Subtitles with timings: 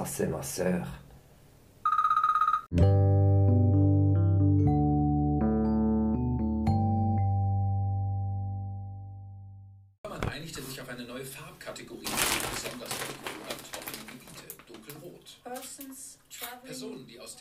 [0.00, 0.86] ça c'est ma sœur.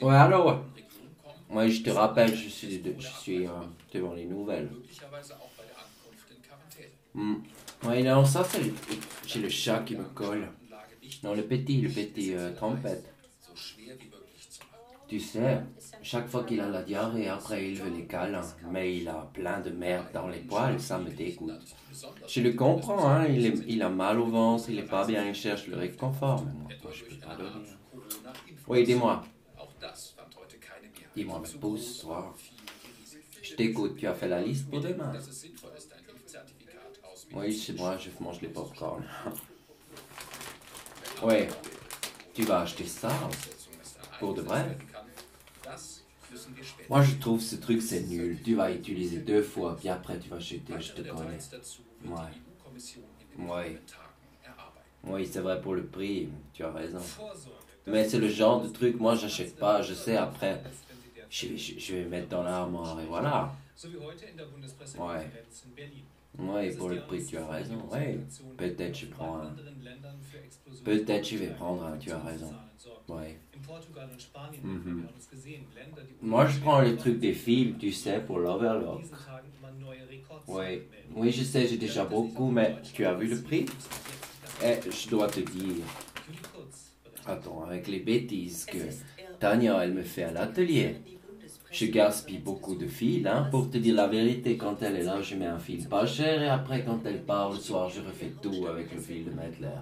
[0.00, 0.64] Ouais, alors,
[1.50, 3.50] moi je te rappelle, je suis, de- je suis euh,
[3.92, 4.70] devant les nouvelles.
[7.14, 7.36] Hmm.
[7.84, 8.60] Ouais, non, ça c'est.
[8.62, 8.74] le-
[9.26, 10.48] J'ai le chat qui me colle.
[11.22, 13.04] Non, le petit, le petit euh, trompette.
[15.08, 15.62] Tu sais,
[16.02, 18.42] chaque fois qu'il a la diarrhée, après il veut les câlins.
[18.70, 21.52] Mais il a plein de merde dans les poils, ça me dégoûte.
[22.28, 25.26] Je le comprends, hein, il, est- il a mal au ventre, il est pas bien,
[25.26, 26.44] il cherche le réconfort.
[26.44, 27.36] Mais moi, moi, je peux pas.
[27.36, 28.64] Corona-Impfung.
[28.68, 29.24] Oui, dis-moi,
[31.16, 32.34] dis-moi, mais Zu pousse, groß, toi.
[32.36, 32.52] viel
[33.00, 33.42] Risiko.
[33.42, 35.12] Je t'écoute, tu as fait la liste pour demain.
[37.32, 39.02] Oui, chez moi, je mange les popcorn.
[41.22, 41.48] Ouais,
[42.34, 43.10] tu vas acheter ça
[44.18, 44.76] Pour de vrai.
[46.88, 48.38] Moi, je trouve ce truc, c'est nul.
[48.42, 51.38] Tu vas utiliser deux fois, puis après, tu vas jeter, je te connais.
[52.04, 52.16] Ouais.
[53.38, 53.78] Ouais.
[55.04, 57.00] Oui, c'est vrai pour le prix, tu as raison.
[57.86, 60.62] Mais c'est le genre de truc, moi, j'achète pas, je sais, après,
[61.30, 63.54] je, je- je vais mettre dans l'armoire et voilà.
[64.84, 65.08] So
[66.36, 67.88] Oui, pour le prix, tu as raison.
[67.92, 68.26] Oui,
[68.56, 69.56] peut-être je prends un.
[70.82, 72.56] Peut-être je vais prendre un, tu as raison.
[73.04, 73.36] Spanien
[74.62, 75.08] Mhm.
[76.20, 79.04] Moi, je prends le truc des fils, tu sais, pour l'overlock.
[80.46, 80.82] Rekordzahlen
[81.14, 83.66] Oui, je sais, j'ai déjà beaucoup, mais tu as vu le prix?
[84.62, 85.84] Eh, je dois te dire,
[87.26, 88.78] attends, avec les bêtises Es que
[89.38, 91.02] Tania, elle me fait à l'atelier,
[91.70, 95.20] je gaspille beaucoup de fils, hein, pour te dire la vérité, quand elle est là,
[95.22, 98.36] je mets un fil pas cher, et après, quand elle part le soir, je refais
[98.40, 99.80] tout avec le fil de Mettler.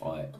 [0.00, 0.30] Ouais.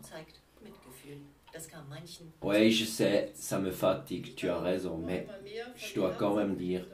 [2.43, 5.35] Oui, je sais, ça me fatigue, tu as raison, mais
[5.75, 6.87] je dois quand même dire,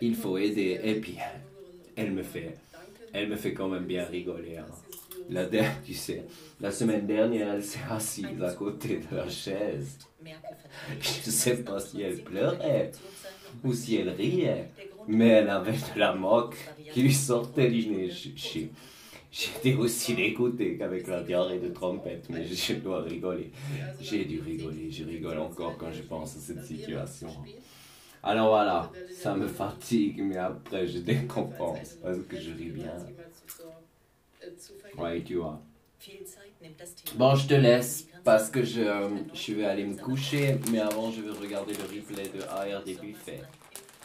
[0.00, 1.30] il faut aider, et puis,
[1.96, 2.60] elle me fait,
[3.12, 4.66] elle me fait quand même bien rigoler, hein.
[5.30, 6.24] La dernière, tu sais,
[6.60, 9.98] la semaine dernière, elle s'est assise à côté de la chaise.
[11.00, 12.92] Je sais pas si elle pleurait
[13.62, 14.70] ou si elle riait,
[15.06, 16.56] mais elle avait de la moque
[16.92, 18.10] qui lui sortait du nez.
[19.30, 23.50] J'étais aussi dégoûté qu'avec la diarrhée de trompette, mais je dois rigoler.
[24.00, 27.28] J'ai dû rigoler, je rigole encore quand je pense à cette situation.
[28.22, 32.96] Alors voilà, ça me fatigue, mais après je décompense parce que je ris bien.
[36.78, 37.16] Das Thema.
[37.16, 41.10] Bon, je te laisse parce que je, euh, je vais aller me coucher, mais avant
[41.10, 43.42] je veux regarder le replay de AR des buffets.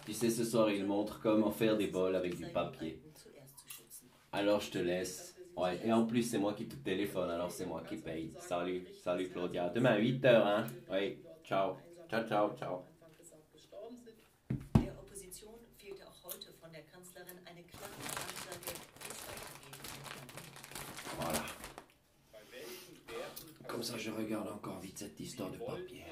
[0.06, 3.00] Tu sais, ce soir il montre comment faire des bols avec du papier.
[4.32, 5.36] Alors je te laisse.
[5.58, 8.34] Ouais, et en plus c'est moi qui te téléphone, alors c'est moi qui paye.
[8.40, 9.70] Salut, salut Claudia.
[9.70, 10.68] Demain 8h, hein.
[10.90, 11.78] Oui, ciao.
[12.10, 12.86] Ciao, ciao, ciao.
[14.76, 18.19] Der Opposition fehlte auch heute von der Kanzlerin eine klare
[23.80, 26.04] Comme ça je regarde encore vite cette histoire de papier.